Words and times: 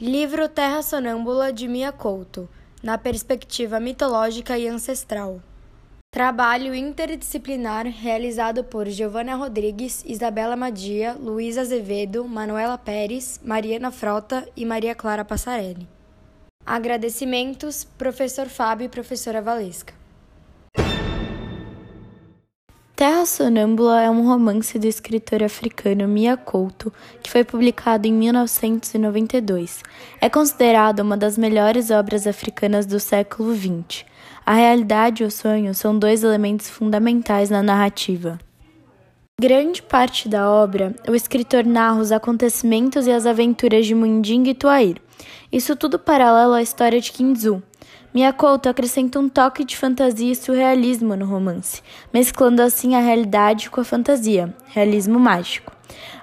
Livro 0.00 0.48
Terra 0.48 0.80
Sonâmbula 0.80 1.52
de 1.52 1.68
Mia 1.68 1.92
Couto, 1.92 2.48
na 2.82 2.96
perspectiva 2.96 3.78
mitológica 3.78 4.56
e 4.56 4.66
ancestral. 4.66 5.42
Trabalho 6.10 6.74
interdisciplinar 6.74 7.84
realizado 7.86 8.64
por 8.64 8.88
Giovana 8.88 9.34
Rodrigues, 9.34 10.02
Isabela 10.06 10.56
Madia, 10.56 11.12
Luísa 11.12 11.60
Azevedo, 11.60 12.26
Manuela 12.26 12.78
Pérez, 12.78 13.38
Mariana 13.44 13.90
Frota 13.90 14.48
e 14.56 14.64
Maria 14.64 14.94
Clara 14.94 15.22
Passarelli. 15.22 15.86
Agradecimentos, 16.64 17.84
professor 17.84 18.48
Fábio 18.48 18.86
e 18.86 18.88
professora 18.88 19.42
Valesca. 19.42 19.99
Terra 23.00 23.24
Sonâmbula 23.24 24.02
é 24.02 24.10
um 24.10 24.28
romance 24.28 24.78
do 24.78 24.86
escritor 24.86 25.42
africano 25.42 26.06
Mia 26.06 26.36
Couto, 26.36 26.92
que 27.22 27.30
foi 27.30 27.42
publicado 27.42 28.06
em 28.06 28.12
1992. 28.12 29.82
É 30.20 30.28
considerado 30.28 31.00
uma 31.00 31.16
das 31.16 31.38
melhores 31.38 31.90
obras 31.90 32.26
africanas 32.26 32.84
do 32.84 33.00
século 33.00 33.56
XX. 33.56 34.04
A 34.44 34.52
realidade 34.52 35.22
e 35.22 35.26
o 35.26 35.30
sonho 35.30 35.74
são 35.74 35.98
dois 35.98 36.22
elementos 36.22 36.68
fundamentais 36.68 37.48
na 37.48 37.62
narrativa. 37.62 38.38
Grande 39.40 39.80
parte 39.80 40.28
da 40.28 40.50
obra, 40.50 40.94
o 41.08 41.14
escritor 41.14 41.64
narra 41.64 42.02
os 42.02 42.12
acontecimentos 42.12 43.06
e 43.06 43.10
as 43.10 43.24
aventuras 43.24 43.86
de 43.86 43.94
Mundinga 43.94 44.50
e 44.50 44.54
Tuair. 44.54 44.98
Isso 45.50 45.74
tudo 45.74 45.98
paralelo 45.98 46.52
à 46.52 46.60
história 46.60 47.00
de 47.00 47.10
Kinzu, 47.12 47.62
Miyakoto 48.12 48.68
acrescenta 48.68 49.20
um 49.20 49.28
toque 49.28 49.64
de 49.64 49.76
fantasia 49.76 50.32
e 50.32 50.34
surrealismo 50.34 51.14
no 51.14 51.24
romance, 51.24 51.80
mesclando 52.12 52.60
assim 52.60 52.96
a 52.96 53.00
realidade 53.00 53.70
com 53.70 53.80
a 53.80 53.84
fantasia, 53.84 54.52
realismo 54.66 55.16
mágico. 55.16 55.72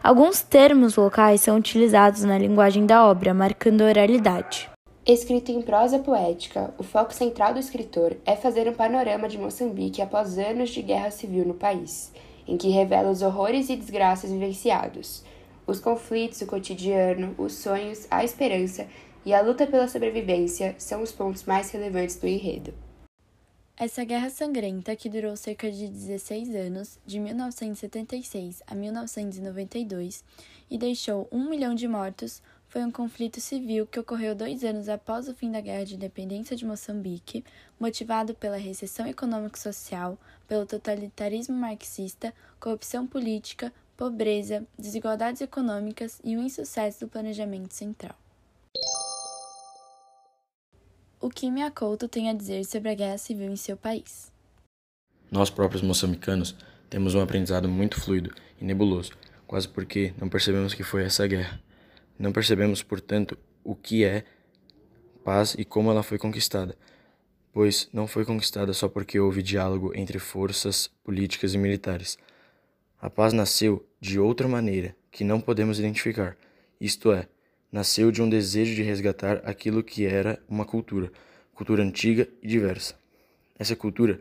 Alguns 0.04 0.42
termos 0.42 0.98
locais 0.98 1.40
são 1.40 1.56
utilizados 1.56 2.26
na 2.26 2.38
linguagem 2.38 2.86
da 2.86 3.08
obra, 3.08 3.34
marcando 3.34 3.84
a 3.84 3.86
oralidade. 3.86 4.70
Escrito 5.06 5.50
em 5.50 5.62
prosa 5.62 6.00
poética, 6.00 6.74
o 6.78 6.84
foco 6.84 7.14
central 7.14 7.54
do 7.54 7.60
escritor 7.60 8.18
é 8.26 8.36
fazer 8.36 8.68
um 8.68 8.74
panorama 8.74 9.30
de 9.30 9.38
Moçambique 9.38 10.02
após 10.02 10.38
anos 10.38 10.72
de 10.72 10.82
guerra 10.82 11.10
civil 11.10 11.46
no 11.46 11.54
país, 11.54 12.12
em 12.46 12.58
que 12.58 12.68
revela 12.68 13.10
os 13.10 13.22
horrores 13.22 13.70
e 13.70 13.78
desgraças 13.78 14.30
vivenciados, 14.30 15.24
os 15.66 15.80
conflitos, 15.80 16.42
o 16.42 16.48
cotidiano, 16.48 17.34
os 17.38 17.54
sonhos, 17.54 18.06
a 18.12 18.26
esperança 18.26 18.88
e 19.28 19.34
a 19.34 19.42
luta 19.42 19.68
pela 19.68 19.90
sobrevivência 19.90 20.74
são 20.78 21.04
os 21.04 21.12
pontos 21.12 21.44
mais 21.44 21.70
relevantes 21.72 22.16
do 22.16 22.26
enredo. 22.26 22.74
Essa 23.76 24.06
guerra 24.06 24.30
sangrenta, 24.30 24.96
que 24.96 25.10
durou 25.10 25.36
cerca 25.36 25.70
de 25.70 25.86
16 25.90 26.56
anos, 26.56 26.98
de 27.06 27.20
1976 27.20 28.64
a 28.66 28.74
1992, 28.74 30.24
e 30.72 30.78
deixou 30.78 31.28
um 31.30 31.50
milhão 31.50 31.76
de 31.76 31.90
mortos, 31.90 32.42
foi 32.70 32.86
um 32.86 32.90
conflito 32.90 33.42
civil 33.42 33.86
que 33.86 34.00
ocorreu 34.00 34.34
dois 34.34 34.64
anos 34.64 34.88
após 34.88 35.28
o 35.28 35.36
fim 35.36 35.52
da 35.52 35.60
Guerra 35.60 35.84
de 35.84 35.96
Independência 35.96 36.56
de 36.56 36.66
Moçambique, 36.66 37.44
motivado 37.78 38.34
pela 38.34 38.56
recessão 38.56 39.06
econômico-social, 39.08 40.18
pelo 40.48 40.66
totalitarismo 40.66 41.54
marxista, 41.58 42.34
corrupção 42.62 43.06
política, 43.06 43.74
pobreza, 43.98 44.66
desigualdades 44.80 45.42
econômicas 45.42 46.22
e 46.24 46.38
o 46.38 46.42
insucesso 46.42 47.02
do 47.02 47.10
planejamento 47.10 47.74
central. 47.74 48.16
O 51.28 51.30
que 51.30 51.52
Miyakoto 51.52 52.08
tem 52.08 52.30
a 52.30 52.34
dizer 52.34 52.64
sobre 52.64 52.88
a 52.88 52.96
guerra 52.96 53.18
civil 53.18 53.52
em 53.52 53.58
seu 53.58 53.76
país? 53.76 54.32
Nós 55.30 55.50
próprios 55.50 55.84
moçambicanos 55.84 56.56
temos 56.90 57.16
um 57.16 57.20
aprendizado 57.20 57.68
muito 57.68 58.00
fluido 58.00 58.34
e 58.62 58.64
nebuloso, 58.64 59.12
quase 59.46 59.68
porque 59.68 60.14
não 60.18 60.30
percebemos 60.30 60.74
que 60.74 60.84
foi 60.84 61.04
essa 61.04 61.28
guerra. 61.28 61.62
Não 62.18 62.32
percebemos, 62.32 62.82
portanto, 62.82 63.38
o 63.62 63.76
que 63.76 64.06
é 64.06 64.24
paz 65.22 65.54
e 65.60 65.66
como 65.66 65.92
ela 65.92 66.02
foi 66.02 66.18
conquistada, 66.18 66.78
pois 67.52 67.90
não 67.92 68.08
foi 68.08 68.24
conquistada 68.24 68.72
só 68.72 68.88
porque 68.88 69.20
houve 69.20 69.44
diálogo 69.44 69.92
entre 69.94 70.20
forças 70.20 70.90
políticas 71.04 71.54
e 71.54 71.58
militares. 71.58 72.18
A 73.02 73.10
paz 73.10 73.34
nasceu 73.34 73.86
de 74.00 74.18
outra 74.18 74.48
maneira 74.48 74.96
que 75.12 75.26
não 75.26 75.42
podemos 75.42 75.78
identificar, 75.78 76.38
isto 76.80 77.12
é, 77.12 77.28
nasceu 77.72 78.12
de 78.12 78.22
um 78.22 78.30
desejo 78.30 78.76
de 78.76 78.82
resgatar 78.82 79.42
aquilo 79.44 79.84
que 79.84 80.06
era 80.06 80.42
uma 80.48 80.66
cultura, 80.66 81.12
cultura 81.54 81.84
antiga 81.84 82.28
e 82.42 82.48
diversa. 82.48 82.96
Essa 83.58 83.76
cultura 83.76 84.20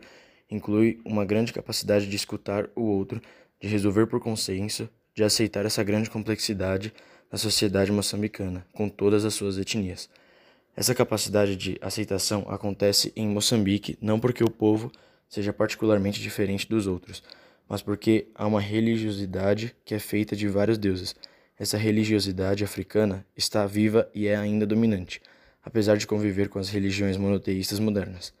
inclui 0.49 0.99
uma 1.05 1.25
grande 1.25 1.53
capacidade 1.53 2.07
de 2.07 2.15
escutar 2.15 2.69
o 2.75 2.83
outro, 2.83 3.21
de 3.59 3.67
resolver 3.67 4.07
por 4.07 4.19
consenso, 4.19 4.89
de 5.15 5.23
aceitar 5.23 5.65
essa 5.65 5.83
grande 5.83 6.09
complexidade 6.09 6.93
da 7.31 7.37
sociedade 7.37 7.91
moçambicana, 7.91 8.65
com 8.73 8.87
todas 8.87 9.25
as 9.25 9.33
suas 9.33 9.57
etnias. 9.57 10.09
Essa 10.75 10.93
capacidade 10.93 11.55
de 11.55 11.77
aceitação 11.81 12.45
acontece 12.49 13.11
em 13.15 13.27
Moçambique 13.27 13.97
não 13.99 14.19
porque 14.19 14.43
o 14.43 14.49
povo 14.49 14.91
seja 15.27 15.51
particularmente 15.51 16.21
diferente 16.21 16.69
dos 16.69 16.85
outros, 16.85 17.23
mas 17.67 17.81
porque 17.81 18.27
há 18.35 18.45
uma 18.45 18.61
religiosidade 18.61 19.75
que 19.83 19.95
é 19.95 19.99
feita 19.99 20.35
de 20.35 20.47
vários 20.47 20.77
deuses 20.77 21.15
essa 21.59 21.77
religiosidade 21.77 22.63
africana 22.63 23.25
está 23.35 23.65
viva 23.65 24.09
e 24.13 24.27
é 24.27 24.35
ainda 24.35 24.65
dominante, 24.65 25.21
apesar 25.63 25.97
de 25.97 26.05
conviver 26.05 26.49
com 26.49 26.59
as 26.59 26.69
religiões 26.69 27.17
monoteístas 27.17 27.79
modernas. 27.79 28.33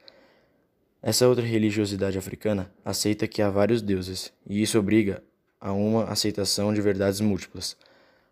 Essa 1.01 1.27
outra 1.27 1.43
religiosidade 1.43 2.17
africana 2.17 2.71
aceita 2.85 3.27
que 3.27 3.41
há 3.41 3.49
vários 3.49 3.81
deuses, 3.81 4.31
e 4.47 4.61
isso 4.61 4.77
obriga 4.77 5.23
a 5.59 5.71
uma 5.71 6.05
aceitação 6.05 6.73
de 6.73 6.81
verdades 6.81 7.19
múltiplas. 7.19 7.75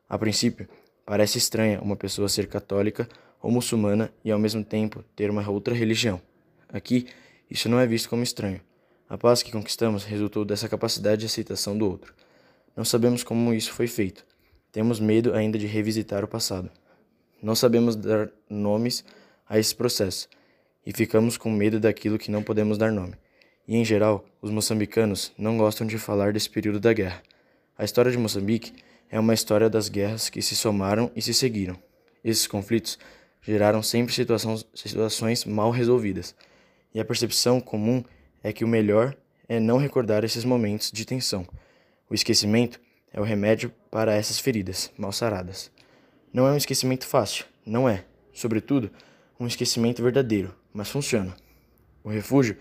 A 0.08 0.18
princípio, 0.18 0.68
parece 1.06 1.38
estranha 1.38 1.82
uma 1.82 1.96
pessoa 1.96 2.30
ser 2.30 2.48
católica 2.48 3.08
ou 3.42 3.52
muçulmana 3.52 4.12
e 4.24 4.32
ao 4.32 4.40
mesmo 4.40 4.64
tempo 4.64 5.04
ter 5.16 5.30
uma 5.32 5.48
outra 5.50 5.74
religião. 5.74 6.22
Aqui, 6.70 7.08
isso 7.50 7.70
não 7.70 7.80
é 7.80 7.88
visto 7.88 8.10
como 8.10 8.24
estranho. 8.24 8.62
A 9.08 9.18
paz 9.18 9.42
que 9.42 9.52
conquistamos 9.52 10.04
resultou 10.04 10.44
dessa 10.44 10.70
capacidade 10.70 11.22
de 11.22 11.26
aceitação 11.28 11.78
do 11.78 11.90
outro. 11.90 12.14
Não 12.76 12.84
sabemos 12.84 13.24
como 13.24 13.54
isso 13.54 13.72
foi 13.72 13.88
feito, 13.88 14.26
temos 14.76 15.00
medo 15.00 15.34
ainda 15.34 15.58
de 15.58 15.66
revisitar 15.68 16.22
o 16.26 16.28
passado. 16.28 16.70
Não 17.42 17.56
sabemos 17.56 17.96
dar 17.96 18.30
nomes 18.50 19.06
a 19.48 19.58
esse 19.58 19.74
processo 19.74 20.28
e 20.86 20.92
ficamos 20.92 21.38
com 21.38 21.50
medo 21.50 21.80
daquilo 21.80 22.18
que 22.18 22.30
não 22.30 22.44
podemos 22.44 22.78
dar 22.78 22.92
nome. 22.92 23.14
E, 23.66 23.78
em 23.78 23.86
geral, 23.86 24.26
os 24.42 24.52
moçambicanos 24.52 25.32
não 25.38 25.58
gostam 25.58 25.88
de 25.88 25.98
falar 25.98 26.34
desse 26.34 26.50
período 26.50 26.78
da 26.78 26.92
guerra. 26.92 27.24
A 27.78 27.86
história 27.86 28.12
de 28.12 28.18
Moçambique 28.18 28.74
é 29.10 29.18
uma 29.18 29.34
história 29.34 29.70
das 29.70 29.88
guerras 29.88 30.30
que 30.30 30.42
se 30.42 30.58
somaram 30.58 31.10
e 31.16 31.22
se 31.22 31.34
seguiram. 31.34 31.80
Esses 32.22 32.46
conflitos 32.46 33.00
geraram 33.42 33.82
sempre 33.82 34.14
situações, 34.14 35.46
mal 35.46 35.72
resolvidas, 35.72 36.36
e 36.94 37.00
a 37.00 37.06
percepção 37.06 37.62
comum 37.62 38.04
é 38.44 38.52
que 38.52 38.66
o 38.66 38.68
melhor 38.68 39.16
é 39.48 39.58
não 39.58 39.78
recordar 39.78 40.26
esses 40.26 40.44
momentos 40.44 40.92
de 40.92 41.06
tensão. 41.06 41.48
O 42.10 42.14
esquecimento 42.14 42.78
é 43.16 43.22
o 43.22 43.24
remédio 43.24 43.72
para 43.90 44.14
essas 44.14 44.38
feridas 44.40 44.92
mal 44.98 45.10
saradas. 45.14 45.72
Não 46.34 46.46
é 46.46 46.52
um 46.52 46.58
esquecimento 46.58 47.08
fácil, 47.08 47.46
não 47.66 47.88
é, 47.88 48.04
sobretudo, 48.34 48.92
um 49.40 49.48
esquecimento 49.48 50.04
verdadeiro, 50.04 50.54
mas 50.74 50.90
funciona. 50.90 51.34
O 52.04 52.10
refúgio 52.10 52.58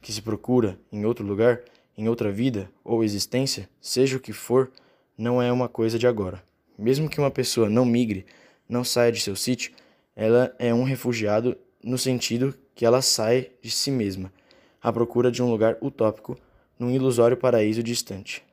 que 0.00 0.10
se 0.10 0.22
procura 0.22 0.80
em 0.90 1.04
outro 1.04 1.26
lugar, 1.26 1.60
em 1.94 2.08
outra 2.08 2.32
vida 2.32 2.70
ou 2.82 3.04
existência, 3.04 3.68
seja 3.82 4.16
o 4.16 4.20
que 4.20 4.32
for, 4.32 4.72
não 5.16 5.42
é 5.42 5.52
uma 5.52 5.68
coisa 5.68 5.98
de 5.98 6.06
agora. 6.06 6.42
Mesmo 6.78 7.10
que 7.10 7.20
uma 7.20 7.30
pessoa 7.30 7.68
não 7.68 7.84
migre, 7.84 8.24
não 8.66 8.84
saia 8.84 9.12
de 9.12 9.20
seu 9.20 9.36
sítio, 9.36 9.72
ela 10.16 10.54
é 10.58 10.72
um 10.72 10.84
refugiado 10.84 11.54
no 11.84 11.98
sentido 11.98 12.54
que 12.74 12.86
ela 12.86 13.02
sai 13.02 13.50
de 13.60 13.70
si 13.70 13.90
mesma, 13.90 14.32
à 14.80 14.90
procura 14.90 15.30
de 15.30 15.42
um 15.42 15.50
lugar 15.50 15.76
utópico 15.82 16.38
num 16.78 16.90
ilusório 16.90 17.36
paraíso 17.36 17.82
distante. 17.82 18.47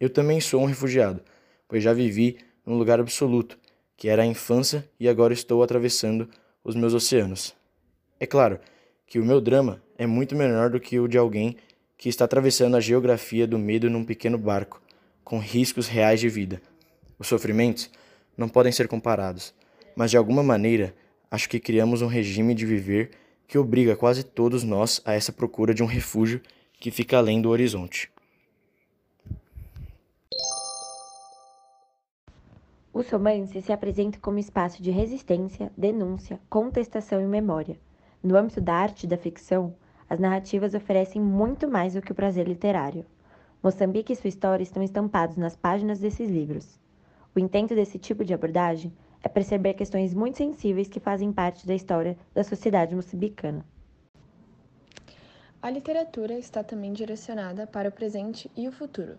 Eu 0.00 0.08
também 0.08 0.40
sou 0.40 0.62
um 0.62 0.66
refugiado, 0.66 1.20
pois 1.68 1.82
já 1.82 1.92
vivi 1.92 2.38
num 2.64 2.78
lugar 2.78 2.98
absoluto, 2.98 3.58
que 3.96 4.08
era 4.08 4.22
a 4.22 4.26
infância, 4.26 4.88
e 4.98 5.06
agora 5.06 5.34
estou 5.34 5.62
atravessando 5.62 6.26
os 6.64 6.74
meus 6.74 6.94
oceanos. 6.94 7.54
É 8.18 8.26
claro 8.26 8.58
que 9.06 9.18
o 9.18 9.24
meu 9.24 9.42
drama 9.42 9.82
é 9.98 10.06
muito 10.06 10.34
menor 10.34 10.70
do 10.70 10.80
que 10.80 10.98
o 10.98 11.06
de 11.06 11.18
alguém 11.18 11.56
que 11.98 12.08
está 12.08 12.24
atravessando 12.24 12.76
a 12.76 12.80
geografia 12.80 13.46
do 13.46 13.58
medo 13.58 13.90
num 13.90 14.04
pequeno 14.04 14.38
barco, 14.38 14.80
com 15.22 15.38
riscos 15.38 15.86
reais 15.86 16.18
de 16.18 16.30
vida. 16.30 16.62
Os 17.18 17.26
sofrimentos 17.26 17.90
não 18.38 18.48
podem 18.48 18.72
ser 18.72 18.88
comparados, 18.88 19.52
mas 19.94 20.10
de 20.10 20.16
alguma 20.16 20.42
maneira 20.42 20.94
acho 21.30 21.46
que 21.46 21.60
criamos 21.60 22.00
um 22.00 22.06
regime 22.06 22.54
de 22.54 22.64
viver 22.64 23.10
que 23.46 23.58
obriga 23.58 23.94
quase 23.94 24.24
todos 24.24 24.64
nós 24.64 25.02
a 25.04 25.12
essa 25.12 25.30
procura 25.30 25.74
de 25.74 25.82
um 25.82 25.86
refúgio 25.86 26.40
que 26.78 26.90
fica 26.90 27.18
além 27.18 27.42
do 27.42 27.50
horizonte. 27.50 28.10
Os 32.92 33.08
romances 33.08 33.64
se 33.64 33.72
apresentam 33.72 34.20
como 34.20 34.40
espaço 34.40 34.82
de 34.82 34.90
resistência, 34.90 35.70
denúncia, 35.76 36.40
contestação 36.50 37.20
e 37.20 37.24
memória. 37.24 37.78
No 38.20 38.36
âmbito 38.36 38.60
da 38.60 38.74
arte 38.74 39.04
e 39.04 39.06
da 39.06 39.16
ficção, 39.16 39.76
as 40.08 40.18
narrativas 40.18 40.74
oferecem 40.74 41.22
muito 41.22 41.70
mais 41.70 41.94
do 41.94 42.02
que 42.02 42.10
o 42.10 42.14
prazer 42.14 42.48
literário. 42.48 43.06
Moçambique 43.62 44.12
e 44.12 44.16
sua 44.16 44.26
história 44.26 44.64
estão 44.64 44.82
estampados 44.82 45.36
nas 45.36 45.54
páginas 45.54 46.00
desses 46.00 46.28
livros. 46.28 46.80
O 47.32 47.38
intento 47.38 47.76
desse 47.76 47.96
tipo 47.96 48.24
de 48.24 48.34
abordagem 48.34 48.92
é 49.22 49.28
perceber 49.28 49.74
questões 49.74 50.12
muito 50.12 50.38
sensíveis 50.38 50.88
que 50.88 50.98
fazem 50.98 51.32
parte 51.32 51.64
da 51.68 51.74
história 51.74 52.18
da 52.34 52.42
sociedade 52.42 52.96
moçambicana. 52.96 53.64
A 55.62 55.70
literatura 55.70 56.36
está 56.36 56.64
também 56.64 56.92
direcionada 56.92 57.68
para 57.68 57.88
o 57.88 57.92
presente 57.92 58.50
e 58.56 58.66
o 58.66 58.72
futuro. 58.72 59.16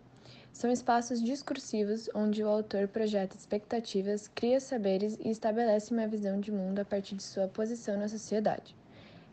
São 0.53 0.69
espaços 0.69 1.23
discursivos 1.23 2.09
onde 2.13 2.43
o 2.43 2.47
autor 2.47 2.87
projeta 2.87 3.37
expectativas, 3.37 4.27
cria 4.27 4.59
saberes 4.59 5.17
e 5.23 5.29
estabelece 5.29 5.93
uma 5.93 6.07
visão 6.07 6.39
de 6.39 6.51
mundo 6.51 6.79
a 6.79 6.85
partir 6.85 7.15
de 7.15 7.23
sua 7.23 7.47
posição 7.47 7.97
na 7.97 8.07
sociedade. 8.07 8.75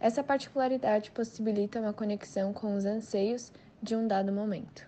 Essa 0.00 0.22
particularidade 0.22 1.10
possibilita 1.10 1.80
uma 1.80 1.92
conexão 1.92 2.52
com 2.52 2.76
os 2.76 2.84
anseios 2.84 3.50
de 3.82 3.96
um 3.96 4.06
dado 4.06 4.32
momento. 4.32 4.86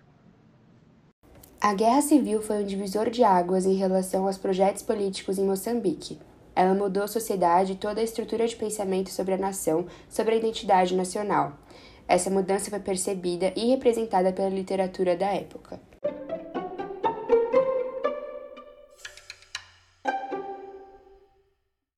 A 1.59 1.73
Guerra 1.75 2.01
Civil 2.01 2.41
foi 2.41 2.63
um 2.63 2.65
divisor 2.65 3.09
de 3.09 3.23
águas 3.23 3.65
em 3.65 3.75
relação 3.75 4.25
aos 4.25 4.37
projetos 4.37 4.81
políticos 4.81 5.37
em 5.37 5.45
Moçambique. 5.45 6.17
Ela 6.55 6.73
mudou 6.73 7.03
a 7.03 7.07
sociedade 7.07 7.73
e 7.73 7.75
toda 7.75 8.01
a 8.01 8.03
estrutura 8.03 8.47
de 8.47 8.55
pensamento 8.55 9.11
sobre 9.11 9.35
a 9.35 9.37
nação, 9.37 9.85
sobre 10.09 10.33
a 10.33 10.37
identidade 10.37 10.95
nacional. 10.95 11.57
Essa 12.07 12.29
mudança 12.29 12.69
foi 12.69 12.79
percebida 12.79 13.53
e 13.55 13.69
representada 13.69 14.33
pela 14.33 14.49
literatura 14.49 15.15
da 15.15 15.27
época. 15.27 15.79